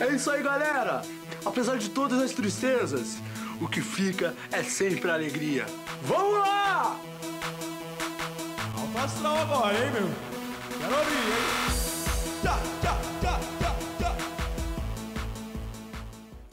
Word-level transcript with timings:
É 0.00 0.12
isso 0.12 0.28
aí, 0.28 0.42
galera! 0.42 1.02
Apesar 1.44 1.78
de 1.78 1.88
todas 1.88 2.20
as 2.20 2.32
tristezas, 2.32 3.18
o 3.60 3.68
que 3.68 3.80
fica 3.80 4.34
é 4.50 4.62
sempre 4.62 5.08
a 5.08 5.14
alegria. 5.14 5.66
Vamos 6.02 6.38
lá! 6.38 6.98
Alto 8.76 8.98
astral 8.98 9.36
agora, 9.38 9.74
hein, 9.74 9.92
meu? 9.92 10.08
Quero 10.80 10.98
ouvir, 10.98 11.14
hein? 11.14 11.64
Tchá, 12.42 12.58
tchá, 12.80 12.98
tchá, 13.20 13.40
tchá, 13.60 13.76
tchá. 13.98 14.16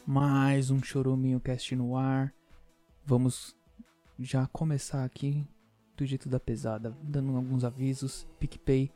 Mais 0.06 0.70
um 0.70 0.82
Choruminho 0.84 1.40
Cast 1.40 1.76
no 1.76 1.98
ar. 1.98 2.32
Vamos 3.04 3.56
já 4.20 4.46
começar 4.48 5.04
aqui 5.04 5.44
do 5.98 6.06
jeito 6.06 6.30
da 6.30 6.40
pesada, 6.40 6.96
dando 7.02 7.36
alguns 7.36 7.64
avisos. 7.64 8.28
PicPay, 8.40 8.92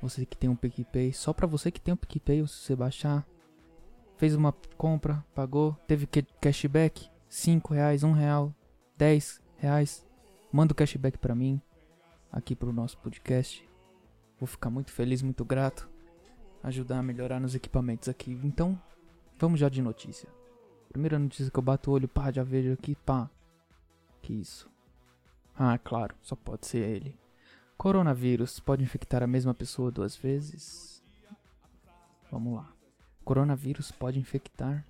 você 0.00 0.24
que 0.24 0.36
tem 0.36 0.48
um 0.48 0.54
PicPay, 0.54 1.12
só 1.12 1.32
pra 1.32 1.48
você 1.48 1.72
que 1.72 1.80
tem 1.80 1.92
um 1.92 1.96
PicPay, 1.96 2.46
se 2.46 2.54
você 2.54 2.76
baixar, 2.76 3.26
fez 4.16 4.34
uma 4.34 4.52
compra, 4.76 5.24
pagou, 5.34 5.74
teve 5.86 6.06
cashback, 6.40 7.08
5 7.28 7.74
reais, 7.74 8.02
1 8.02 8.12
real, 8.12 8.54
10 8.96 9.42
reais, 9.56 10.06
manda 10.50 10.72
o 10.72 10.76
cashback 10.76 11.18
pra 11.18 11.34
mim, 11.34 11.60
aqui 12.32 12.54
pro 12.54 12.72
nosso 12.72 12.98
podcast. 12.98 13.66
Vou 14.38 14.46
ficar 14.46 14.70
muito 14.70 14.92
feliz, 14.92 15.22
muito 15.22 15.44
grato, 15.44 15.88
ajudar 16.62 16.98
a 16.98 17.02
melhorar 17.02 17.40
nos 17.40 17.54
equipamentos 17.54 18.08
aqui. 18.08 18.38
Então, 18.44 18.80
vamos 19.38 19.60
já 19.60 19.68
de 19.68 19.80
notícia. 19.80 20.28
Primeira 20.88 21.18
notícia 21.18 21.50
que 21.50 21.58
eu 21.58 21.62
bato 21.62 21.90
o 21.90 21.94
olho, 21.94 22.08
pá, 22.08 22.30
já 22.30 22.42
vejo 22.42 22.72
aqui, 22.72 22.94
pá. 22.94 23.30
Que 24.22 24.34
isso? 24.34 24.70
Ah, 25.58 25.78
claro, 25.78 26.14
só 26.22 26.36
pode 26.36 26.66
ser 26.66 26.78
ele. 26.78 27.18
Coronavírus 27.76 28.58
pode 28.60 28.82
infectar 28.82 29.22
a 29.22 29.26
mesma 29.26 29.54
pessoa 29.54 29.90
duas 29.90 30.16
vezes? 30.16 31.02
Vamos 32.30 32.54
lá. 32.54 32.72
Coronavírus 33.26 33.90
pode 33.90 34.20
infectar? 34.20 34.86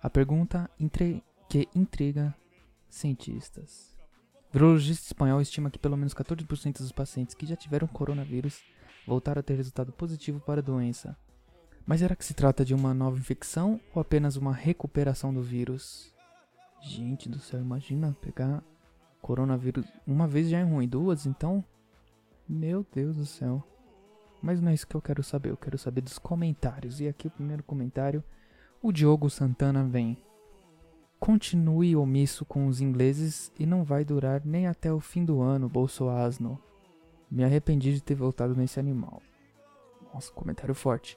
A 0.00 0.08
pergunta 0.08 0.70
entre- 0.78 1.24
que 1.48 1.68
intriga 1.74 2.32
cientistas. 2.88 3.92
Virologista 4.52 5.06
espanhol 5.06 5.40
estima 5.40 5.68
que 5.68 5.76
pelo 5.78 5.96
menos 5.96 6.14
14% 6.14 6.78
dos 6.78 6.92
pacientes 6.92 7.34
que 7.34 7.44
já 7.44 7.56
tiveram 7.56 7.88
coronavírus 7.88 8.62
voltaram 9.04 9.40
a 9.40 9.42
ter 9.42 9.56
resultado 9.56 9.90
positivo 9.90 10.38
para 10.38 10.60
a 10.60 10.64
doença. 10.64 11.16
Mas 11.84 11.98
será 11.98 12.14
que 12.14 12.24
se 12.24 12.32
trata 12.32 12.64
de 12.64 12.74
uma 12.74 12.94
nova 12.94 13.18
infecção 13.18 13.80
ou 13.92 14.00
apenas 14.00 14.36
uma 14.36 14.52
recuperação 14.52 15.34
do 15.34 15.42
vírus? 15.42 16.14
Gente 16.80 17.28
do 17.28 17.40
céu, 17.40 17.60
imagina 17.60 18.16
pegar 18.20 18.62
coronavírus 19.20 19.84
uma 20.06 20.28
vez 20.28 20.48
já 20.48 20.60
é 20.60 20.62
ruim, 20.62 20.86
duas 20.86 21.26
então? 21.26 21.64
Meu 22.48 22.86
Deus 22.94 23.16
do 23.16 23.26
céu. 23.26 23.66
Mas 24.42 24.60
não 24.60 24.70
é 24.70 24.74
isso 24.74 24.86
que 24.86 24.96
eu 24.96 25.00
quero 25.00 25.22
saber, 25.22 25.50
eu 25.50 25.56
quero 25.56 25.78
saber 25.78 26.00
dos 26.00 26.18
comentários. 26.18 27.00
E 27.00 27.06
aqui 27.06 27.28
o 27.28 27.30
primeiro 27.30 27.62
comentário, 27.62 28.24
o 28.82 28.90
Diogo 28.90 29.30
Santana 29.30 29.84
vem. 29.84 30.18
Continue 31.20 31.94
omisso 31.94 32.44
com 32.44 32.66
os 32.66 32.80
ingleses 32.80 33.52
e 33.56 33.64
não 33.64 33.84
vai 33.84 34.04
durar 34.04 34.42
nem 34.44 34.66
até 34.66 34.92
o 34.92 34.98
fim 34.98 35.24
do 35.24 35.40
ano, 35.40 35.68
Bolsoasno. 35.68 36.58
Me 37.30 37.44
arrependi 37.44 37.94
de 37.94 38.02
ter 38.02 38.16
voltado 38.16 38.56
nesse 38.56 38.80
animal. 38.80 39.22
Nossa, 40.12 40.32
comentário 40.32 40.74
forte. 40.74 41.16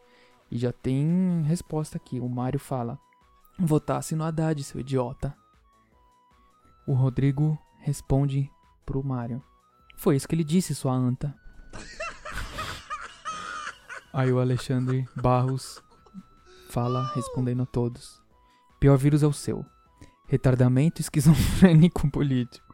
E 0.51 0.57
já 0.59 0.71
tem 0.71 1.41
resposta 1.41 1.97
aqui. 1.97 2.19
O 2.19 2.29
Mário 2.29 2.59
fala: 2.59 2.99
Votasse 3.57 4.15
no 4.15 4.23
Haddad, 4.23 4.63
seu 4.63 4.79
idiota. 4.79 5.35
O 6.87 6.93
Rodrigo 6.93 7.57
responde 7.79 8.51
pro 8.85 9.03
Mário: 9.03 9.41
Foi 9.97 10.15
isso 10.15 10.27
que 10.27 10.35
ele 10.35 10.43
disse, 10.43 10.75
sua 10.75 10.93
anta. 10.93 11.35
Aí 14.15 14.31
o 14.31 14.39
Alexandre 14.39 15.05
Barros 15.13 15.83
fala, 16.69 17.11
respondendo 17.13 17.63
a 17.63 17.65
todos: 17.65 18.21
Pior 18.79 18.97
vírus 18.97 19.21
é 19.21 19.27
o 19.27 19.33
seu. 19.33 19.65
Retardamento 20.25 21.01
esquizofrênico 21.01 22.07
político. 22.09 22.73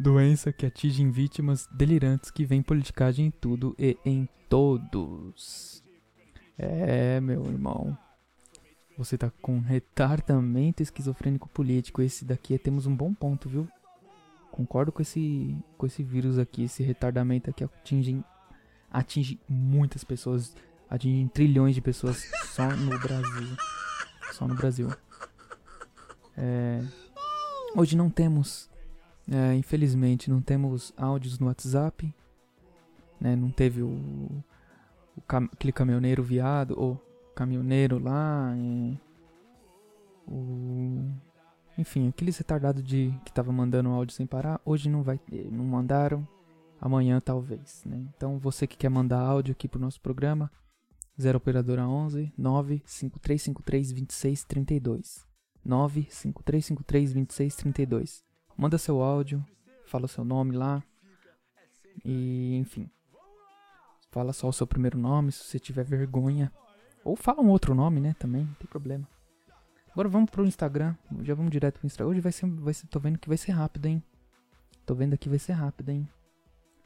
Doença 0.00 0.50
que 0.50 0.64
atinge 0.64 1.06
vítimas 1.10 1.68
delirantes 1.70 2.30
que 2.30 2.46
vem 2.46 2.62
politicagem 2.62 3.26
em 3.26 3.30
tudo 3.30 3.76
e 3.78 3.98
em 4.06 4.26
todos. 4.48 5.84
É, 6.56 7.20
meu 7.20 7.44
irmão. 7.44 7.94
Você 8.96 9.18
tá 9.18 9.30
com 9.42 9.60
retardamento 9.60 10.82
esquizofrênico 10.82 11.46
político. 11.50 12.00
Esse 12.00 12.24
daqui 12.24 12.54
é- 12.54 12.58
temos 12.58 12.86
um 12.86 12.96
bom 12.96 13.12
ponto, 13.12 13.50
viu? 13.50 13.68
Concordo 14.50 14.90
com 14.92 15.02
esse 15.02 15.54
com 15.76 15.84
esse 15.84 16.02
vírus 16.02 16.38
aqui, 16.38 16.64
esse 16.64 16.82
retardamento 16.82 17.50
aqui 17.50 17.62
atinge 17.62 18.24
atinge 18.90 19.38
muitas 19.48 20.04
pessoas, 20.04 20.54
atinge 20.88 21.28
trilhões 21.30 21.74
de 21.74 21.80
pessoas 21.80 22.30
só 22.46 22.68
no 22.68 22.98
Brasil. 22.98 23.56
Só 24.32 24.46
no 24.46 24.54
Brasil. 24.54 24.88
É, 26.36 26.82
hoje 27.74 27.96
não 27.96 28.08
temos, 28.08 28.70
é, 29.30 29.54
infelizmente, 29.54 30.30
não 30.30 30.40
temos 30.40 30.92
áudios 30.96 31.38
no 31.38 31.46
WhatsApp. 31.46 32.12
Né? 33.20 33.34
Não 33.34 33.50
teve 33.50 33.82
o, 33.82 33.88
o 35.16 35.20
cam- 35.26 35.48
aquele 35.52 35.72
caminhoneiro 35.72 36.22
viado, 36.22 36.74
ou 36.78 37.00
caminhoneiro 37.34 37.98
lá. 37.98 38.54
é, 38.56 38.96
o, 40.30 41.10
enfim, 41.76 42.08
aqueles 42.08 42.36
retardados 42.36 42.82
de 42.82 43.12
que 43.24 43.32
tava 43.32 43.50
mandando 43.52 43.88
áudio 43.90 44.14
sem 44.14 44.26
parar, 44.26 44.60
hoje 44.64 44.88
não 44.88 45.02
vai 45.02 45.18
ter, 45.18 45.50
não 45.50 45.64
mandaram. 45.64 46.26
Amanhã 46.80 47.20
talvez, 47.20 47.82
né? 47.84 48.06
Então 48.16 48.38
você 48.38 48.66
que 48.66 48.76
quer 48.76 48.88
mandar 48.88 49.20
áudio 49.20 49.52
aqui 49.52 49.66
pro 49.66 49.80
nosso 49.80 50.00
programa, 50.00 50.50
0 51.20 51.38
operadora 51.38 51.86
11 51.86 52.32
95353 52.38 53.92
2632. 53.92 55.26
95353 55.64 57.12
2632. 57.12 58.24
Manda 58.56 58.78
seu 58.78 59.02
áudio, 59.02 59.44
fala 59.86 60.08
seu 60.08 60.24
nome 60.24 60.56
lá. 60.56 60.82
E, 62.04 62.56
enfim. 62.56 62.88
Fala 64.10 64.32
só 64.32 64.48
o 64.48 64.52
seu 64.52 64.66
primeiro 64.66 64.96
nome, 64.98 65.32
se 65.32 65.44
você 65.44 65.58
tiver 65.58 65.84
vergonha. 65.84 66.52
Ou 67.04 67.16
fala 67.16 67.40
um 67.42 67.48
outro 67.48 67.74
nome, 67.74 68.00
né? 68.00 68.14
Também, 68.18 68.44
não 68.44 68.54
tem 68.54 68.66
problema. 68.66 69.06
Agora 69.90 70.08
vamos 70.08 70.30
pro 70.30 70.46
Instagram. 70.46 70.94
Já 71.22 71.34
vamos 71.34 71.50
direto 71.50 71.78
pro 71.78 71.86
Instagram. 71.86 72.10
Hoje 72.10 72.20
vai 72.20 72.32
ser, 72.32 72.46
vai 72.46 72.72
ser. 72.72 72.86
Tô 72.86 73.00
vendo 73.00 73.18
que 73.18 73.28
vai 73.28 73.36
ser 73.36 73.52
rápido, 73.52 73.86
hein? 73.86 74.02
Tô 74.86 74.94
vendo 74.94 75.14
aqui 75.14 75.28
vai 75.28 75.38
ser 75.38 75.52
rápido, 75.52 75.90
hein? 75.90 76.08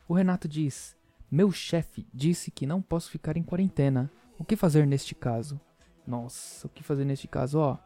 O 0.08 0.14
Renato 0.14 0.48
diz: 0.48 0.96
Meu 1.30 1.50
chefe 1.50 2.06
disse 2.12 2.50
que 2.50 2.66
não 2.66 2.82
posso 2.82 3.10
ficar 3.10 3.36
em 3.36 3.42
quarentena. 3.42 4.10
O 4.38 4.44
que 4.44 4.56
fazer 4.56 4.86
neste 4.86 5.14
caso? 5.14 5.60
Nossa, 6.06 6.66
o 6.66 6.70
que 6.70 6.82
fazer 6.82 7.04
neste 7.04 7.28
caso? 7.28 7.58
Ó, 7.58 7.78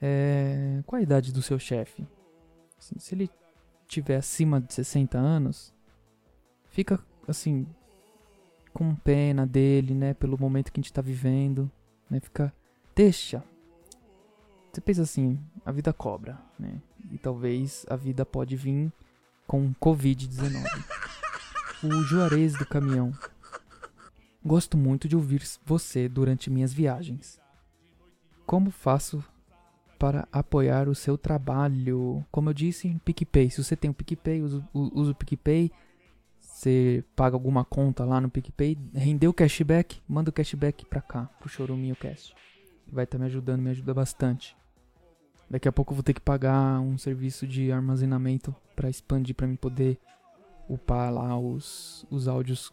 é... 0.00 0.82
qual 0.86 0.98
a 0.98 1.02
idade 1.02 1.32
do 1.32 1.42
seu 1.42 1.58
chefe? 1.58 2.06
Assim, 2.78 2.98
se 2.98 3.14
ele 3.14 3.30
tiver 3.86 4.16
acima 4.16 4.60
de 4.60 4.72
60 4.72 5.18
anos, 5.18 5.74
fica 6.68 6.98
assim 7.28 7.66
com 8.72 8.94
pena 8.94 9.46
dele, 9.46 9.94
né, 9.94 10.14
pelo 10.14 10.38
momento 10.38 10.72
que 10.72 10.80
a 10.80 10.82
gente 10.82 10.92
tá 10.92 11.02
vivendo, 11.02 11.70
né? 12.08 12.20
Fica 12.20 12.52
deixa. 12.94 13.42
Você 14.72 14.80
pensa 14.80 15.02
assim, 15.02 15.38
a 15.66 15.72
vida 15.72 15.92
cobra, 15.92 16.38
né? 16.58 16.80
E 17.10 17.18
talvez 17.18 17.84
a 17.90 17.96
vida 17.96 18.24
pode 18.24 18.56
vir 18.56 18.92
com 19.50 19.74
COVID-19. 19.80 20.64
O 21.82 22.02
Juarez 22.04 22.56
do 22.56 22.64
caminhão. 22.64 23.12
Gosto 24.46 24.78
muito 24.78 25.08
de 25.08 25.16
ouvir 25.16 25.42
você 25.66 26.08
durante 26.08 26.48
minhas 26.48 26.72
viagens. 26.72 27.40
Como 28.46 28.70
faço 28.70 29.24
para 29.98 30.28
apoiar 30.30 30.88
o 30.88 30.94
seu 30.94 31.18
trabalho? 31.18 32.24
Como 32.30 32.48
eu 32.48 32.54
disse, 32.54 32.96
PicPay. 33.04 33.50
Se 33.50 33.64
você 33.64 33.74
tem 33.74 33.90
o 33.90 33.94
PicPay, 33.94 34.40
usa, 34.40 34.62
o 34.72 35.14
PicPay. 35.16 35.72
Você 36.38 37.02
paga 37.16 37.34
alguma 37.34 37.64
conta 37.64 38.04
lá 38.04 38.20
no 38.20 38.30
PicPay, 38.30 38.78
rendeu 38.94 39.34
cashback, 39.34 40.00
manda 40.06 40.30
o 40.30 40.32
cashback 40.32 40.86
pra 40.86 41.00
cá, 41.00 41.24
pro 41.40 41.48
Choruminho 41.48 41.96
Cast. 41.96 42.36
Vai 42.86 43.02
estar 43.02 43.18
me 43.18 43.24
ajudando, 43.24 43.62
me 43.62 43.70
ajuda 43.70 43.92
bastante. 43.92 44.56
Daqui 45.50 45.68
a 45.68 45.72
pouco 45.72 45.92
eu 45.92 45.96
vou 45.96 46.02
ter 46.04 46.14
que 46.14 46.20
pagar 46.20 46.80
um 46.80 46.96
serviço 46.96 47.44
de 47.44 47.72
armazenamento 47.72 48.54
pra 48.76 48.88
expandir, 48.88 49.34
pra 49.34 49.48
mim 49.48 49.56
poder 49.56 49.98
upar 50.68 51.12
lá 51.12 51.36
os, 51.36 52.06
os 52.08 52.28
áudios 52.28 52.72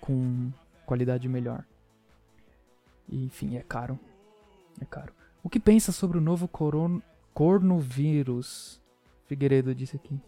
com 0.00 0.50
qualidade 0.84 1.28
melhor. 1.28 1.64
E, 3.08 3.24
enfim, 3.24 3.56
é 3.56 3.62
caro. 3.62 3.98
É 4.80 4.84
caro. 4.84 5.12
O 5.44 5.48
que 5.48 5.60
pensa 5.60 5.92
sobre 5.92 6.18
o 6.18 6.20
novo 6.20 6.48
coron 6.48 7.00
cornovírus? 7.32 8.82
Figueiredo 9.26 9.72
disse 9.72 9.94
aqui. 9.94 10.20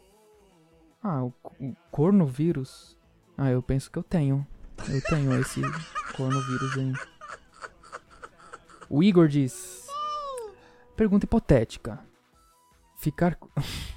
Ah, 1.03 1.25
o, 1.25 1.35
o 1.59 1.75
cornovírus? 1.91 2.97
Ah, 3.37 3.51
eu 3.51 3.63
penso 3.63 3.91
que 3.91 3.99
eu 3.99 4.03
tenho. 4.05 4.47
Eu 4.89 5.03
tenho 5.03 5.41
esse 5.41 5.61
cornovírus 6.17 6.79
aí. 6.79 6.93
O 8.89 9.03
Igor 9.03 9.27
diz. 9.27 9.80
Pergunta 11.01 11.25
hipotética. 11.25 11.99
Ficar. 12.99 13.35
co- 13.37 13.49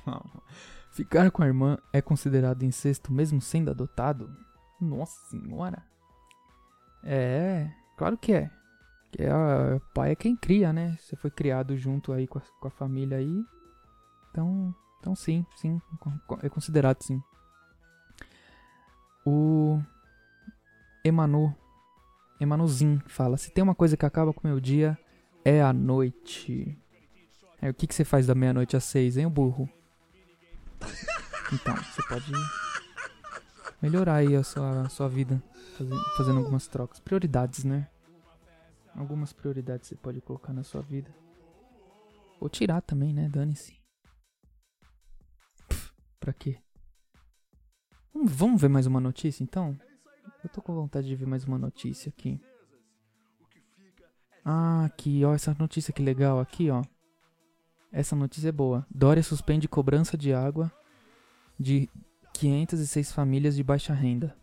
Ficar 0.90 1.30
com 1.32 1.44
a 1.44 1.48
irmã 1.48 1.78
é 1.92 2.02
considerado 2.02 2.64
incesto 2.64 3.12
mesmo 3.12 3.42
sendo 3.42 3.70
adotado? 3.70 4.34
Nossa 4.80 5.20
senhora. 5.28 5.84
É, 7.04 7.70
claro 7.98 8.18
que 8.18 8.32
é. 8.32 8.50
Que 9.12 9.22
é, 9.24 9.34
o 9.76 9.82
pai 9.94 10.12
é 10.12 10.16
quem 10.16 10.34
cria, 10.34 10.72
né? 10.72 10.96
Você 10.98 11.18
foi 11.18 11.30
criado 11.30 11.76
junto 11.76 12.14
aí 12.14 12.26
com 12.26 12.40
a, 12.40 12.42
com 12.62 12.68
a 12.70 12.72
família 12.72 13.18
aí. 13.18 13.46
Então, 14.32 14.74
então 15.02 15.14
sim, 15.14 15.46
sim, 15.58 15.82
é 16.42 16.48
considerado 16.48 17.02
sim. 17.04 17.22
O 19.26 19.82
Emanu, 21.04 21.54
Emanuzinho 22.40 23.04
fala: 23.08 23.36
Se 23.36 23.52
tem 23.52 23.62
uma 23.62 23.76
coisa 23.76 23.98
que 23.98 24.06
acaba 24.06 24.32
com 24.32 24.48
o 24.48 24.50
meu 24.50 24.62
dia, 24.62 24.98
é 25.44 25.62
a 25.62 25.74
noite. 25.74 26.80
É, 27.64 27.70
o 27.70 27.74
que, 27.74 27.88
que 27.88 27.96
você 27.96 28.04
faz 28.04 28.28
da 28.28 28.36
meia-noite 28.36 28.76
às 28.76 28.84
seis, 28.84 29.16
hein, 29.16 29.26
o 29.26 29.30
burro? 29.30 29.70
Então, 31.54 31.74
você 31.78 32.04
pode 32.10 32.30
melhorar 33.82 34.16
aí 34.16 34.36
a 34.36 34.44
sua, 34.44 34.82
a 34.82 34.90
sua 34.90 35.08
vida 35.08 35.42
fazendo, 36.18 36.40
algumas 36.40 36.68
trocas. 36.68 37.00
Prioridades, 37.00 37.64
né? 37.64 37.88
Algumas 38.94 39.32
prioridades 39.32 39.88
você 39.88 39.96
pode 39.96 40.20
colocar 40.20 40.52
na 40.52 40.62
sua 40.62 40.82
vida. 40.82 41.10
Ou 42.42 42.50
tirar 42.50 42.82
também, 42.82 43.14
né? 43.14 43.30
Dane-se. 43.30 43.80
Pra 46.20 46.34
quê? 46.34 46.58
Vamos 48.14 48.62
ver 48.62 48.68
mais 48.68 48.88
uma 48.88 49.00
notícia 49.00 49.42
então? 49.42 49.80
Eu 50.44 50.50
tô 50.50 50.62
com 50.62 50.76
vontade 50.76 51.08
de 51.08 51.16
ver 51.16 51.28
mais 51.28 51.46
uma 51.46 51.58
notícia 51.58 52.10
aqui. 52.10 52.42
Ah, 54.44 54.84
aqui, 54.84 55.24
ó, 55.24 55.34
essa 55.34 55.56
notícia 55.58 55.94
que 55.94 56.04
legal 56.04 56.42
aqui, 56.42 56.70
ó. 56.70 56.84
Essa 57.94 58.16
notícia 58.16 58.50
é 58.50 58.52
boa. 58.52 58.88
Dória 58.90 59.22
suspende 59.22 59.68
cobrança 59.68 60.18
de 60.18 60.34
água 60.34 60.72
de 61.60 61.88
506 62.34 63.12
famílias 63.12 63.56
de 63.56 63.64
baixa 63.64 63.94
renda. 63.94 64.36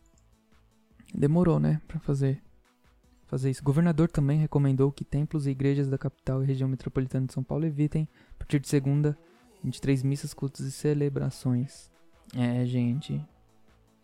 Demorou, 1.12 1.58
né, 1.58 1.82
para 1.88 1.98
fazer 1.98 2.40
fazer 3.26 3.50
isso. 3.50 3.60
O 3.60 3.64
governador 3.64 4.08
também 4.08 4.38
recomendou 4.38 4.90
que 4.90 5.04
templos 5.04 5.46
e 5.46 5.50
igrejas 5.50 5.88
da 5.88 5.98
capital 5.98 6.42
e 6.42 6.46
região 6.46 6.68
metropolitana 6.68 7.26
de 7.26 7.32
São 7.32 7.42
Paulo 7.42 7.64
evitem, 7.64 8.08
a 8.34 8.38
partir 8.38 8.58
de 8.60 8.68
segunda, 8.68 9.18
23 9.62 10.02
missas, 10.04 10.32
cultos 10.32 10.60
e 10.60 10.70
celebrações. 10.70 11.90
É, 12.36 12.64
gente, 12.64 13.24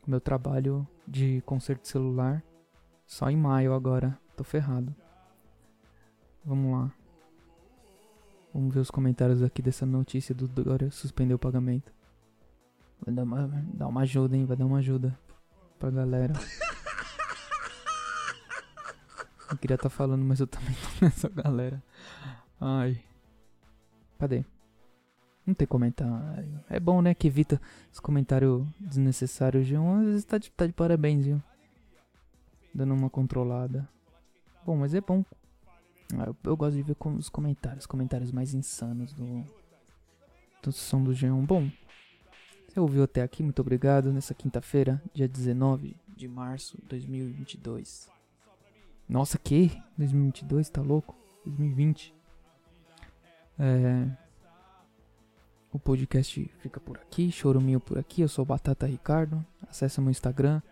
meu 0.06 0.20
trabalho 0.20 0.87
de 1.06 1.40
conserto 1.46 1.87
celular 1.87 2.43
só 3.06 3.31
em 3.31 3.37
maio 3.37 3.72
agora. 3.72 4.19
Tô 4.37 4.44
ferrado. 4.44 4.94
Vamos 6.44 6.72
lá. 6.72 7.06
Vamos 8.56 8.73
ver 8.73 8.81
os 8.81 8.91
comentários 8.91 9.43
aqui 9.43 9.61
dessa 9.61 9.85
notícia 9.85 10.35
do 10.35 10.49
Dória 10.49 10.91
suspender 10.91 11.35
o 11.35 11.38
pagamento. 11.38 11.93
Vai 13.05 13.14
dar 13.14 13.25
uma, 13.25 13.47
dar 13.75 13.87
uma 13.87 14.00
ajuda, 14.00 14.35
hein? 14.35 14.47
Vai 14.47 14.56
dar 14.56 14.64
uma 14.64 14.79
ajuda 14.79 15.14
pra 15.79 15.91
galera. 15.91 16.32
Eu 19.53 19.58
queria 19.58 19.75
estar 19.75 19.91
tá 19.91 19.91
falando, 19.91 20.25
mas 20.25 20.41
eu 20.41 20.47
também 20.47 20.75
tô 20.75 21.05
nessa 21.05 21.29
galera. 21.29 21.82
Ai. 22.58 22.99
Cadê? 24.19 24.43
Não 25.47 25.55
tem 25.55 25.69
comentário. 25.69 26.64
É 26.69 26.81
bom, 26.81 27.03
né? 27.03 27.14
Que 27.14 27.29
evita 27.29 27.61
os 27.93 28.00
comentários 28.00 28.67
desnecessários. 28.81 29.67
João 29.67 30.00
às 30.00 30.06
vezes 30.06 30.25
tá 30.25 30.38
de, 30.38 30.50
tá 30.50 30.67
de 30.67 30.73
parabéns, 30.73 31.26
viu? 31.26 31.43
Dando 32.75 32.94
uma 32.94 33.11
controlada. 33.11 33.87
Bom, 34.64 34.79
mas 34.79 34.94
é 34.94 35.00
bom 35.00 35.23
eu, 36.12 36.37
eu, 36.44 36.56
gosto 36.56 36.76
de 36.76 36.82
ver 36.82 36.94
com 36.94 37.14
os 37.14 37.29
comentários, 37.29 37.87
comentários 37.87 38.31
mais 38.31 38.55
insanos 38.55 39.12
do, 39.12 39.44
do 40.62 40.73
som 40.73 41.03
do 41.03 41.12
Geão. 41.12 41.44
Bom, 41.44 41.70
você 42.69 42.81
ouviu 42.81 43.03
até 43.05 43.23
aqui, 43.23 43.43
muito 43.43 43.61
obrigado. 43.61 44.12
Nessa 44.12 44.35
quinta-feira, 44.35 45.03
dia 45.12 45.26
19 45.26 45.97
de 46.14 46.29
março 46.29 46.76
de 46.76 46.87
2022. 46.88 48.08
Nossa, 49.08 49.38
que? 49.38 49.70
2022, 49.97 50.69
tá 50.69 50.82
louco? 50.82 51.17
2020. 51.44 52.14
É... 53.58 54.06
O 55.73 55.79
podcast 55.79 56.50
fica 56.58 56.81
por 56.81 56.97
aqui, 56.97 57.31
Choruminho 57.31 57.81
por 57.81 57.99
aqui. 57.99 58.23
Eu 58.23 58.29
sou 58.29 58.44
Batata 58.44 58.87
Ricardo. 58.87 59.44
Acesse 59.69 60.00
meu 60.00 60.11
Instagram, 60.11 60.62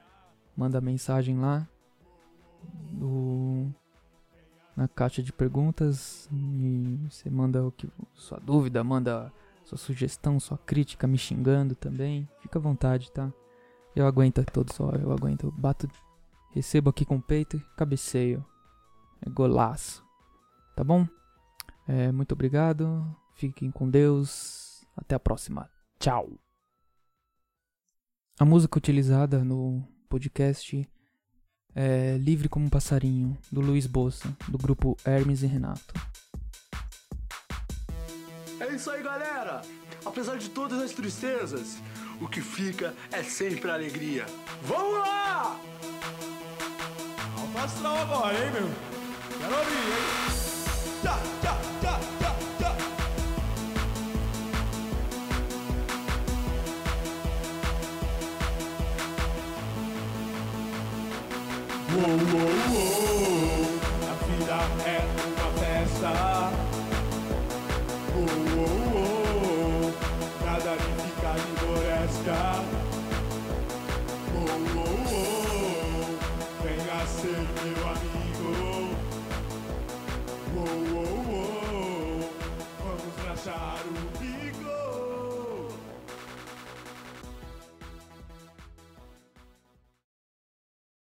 manda 0.57 0.81
mensagem 0.81 1.39
lá. 1.39 1.69
Do 2.91 3.14
na 4.77 4.89
caixa 4.89 5.23
de 5.23 5.33
perguntas 5.33 6.29
e 6.33 6.99
você 7.09 7.31
manda 7.31 7.65
o 7.65 7.71
que 7.71 7.89
sua 8.15 8.39
dúvida, 8.39 8.83
manda 8.83 9.33
sua 9.65 9.79
sugestão, 9.79 10.39
sua 10.39 10.59
crítica, 10.59 11.07
me 11.07 11.17
xingando 11.17 11.75
também. 11.75 12.29
Fica 12.41 12.59
à 12.59 12.63
vontade, 12.63 13.11
tá? 13.11 13.33
Eu 13.95 14.07
aguento 14.07 14.45
todos, 14.47 14.79
ó, 14.81 14.91
eu 14.93 15.13
aguento. 15.13 15.53
Bato, 15.53 15.89
recebo 16.51 16.91
aqui 16.91 17.05
com 17.05 17.17
o 17.17 17.23
peito 17.23 17.61
cabeceio. 17.77 18.45
É 19.23 19.31
golaço. 19.31 20.05
Tá 20.77 20.83
bom? 20.83 21.07
É, 21.87 22.11
muito 22.11 22.33
obrigado. 22.33 23.05
Fiquem 23.35 23.71
com 23.71 23.89
Deus. 23.89 24.85
Até 24.97 25.15
a 25.15 25.21
próxima. 25.21 25.71
Tchau. 25.99 26.29
A 28.39 28.45
música 28.45 28.79
utilizada 28.79 29.45
no 29.45 29.87
podcast 30.09 30.89
é, 31.75 32.17
Livre 32.19 32.49
como 32.49 32.67
um 32.67 32.71
Passarinho, 32.71 33.37
do 33.51 33.61
Luiz 33.61 33.87
Bossa, 33.87 34.29
do 34.49 34.59
grupo 34.59 34.97
Hermes 35.05 35.43
e 35.43 35.47
Renato. 35.47 35.95
É 38.61 38.75
isso 38.75 38.91
aí, 38.91 39.03
galera! 39.03 39.63
Apesar 40.05 40.37
de 40.37 40.51
todas 40.51 40.81
as 40.81 40.93
tristezas, 40.93 41.79
o 42.21 42.29
que 42.29 42.41
fica 42.41 42.95
é 43.11 43.23
sempre 43.23 43.71
a 43.71 43.75
alegria. 43.75 44.27
Vamos 44.63 44.99
lá! 44.99 45.61
Astral 47.65 47.97
agora, 47.97 48.35
hein, 48.35 48.51
meu? 48.53 48.69
Quero 49.39 49.57
ouvir, 49.57 49.73
hein? 49.73 51.01
Tchá, 51.03 51.19
tchá, 51.41 51.74
Uou, 61.97 62.03
uou, 62.03 62.51
uou. 62.75 63.79
A 64.11 64.15
vida 64.27 64.59
é 64.85 64.99
uma 65.29 65.49
festa. 65.61 66.11
Uou, 68.17 68.35
uou, 68.57 68.75
uou. 68.97 69.95
Nada 70.45 70.73
que 70.77 70.91
ficar 71.03 71.37
de 71.37 71.53
floresca. 71.61 72.41
Uou, 74.35 74.59
uou, 74.75 74.95
uou. 75.13 76.19
Venha 76.65 77.01
ser 77.07 77.43
meu 77.63 77.83
amigo. 77.89 78.51
Uou, 80.57 80.73
uou, 80.95 81.15
uou. 81.31 82.31
Vamos 82.83 83.15
rachar 83.25 83.83
o 83.87 84.19
bico. 84.19 84.44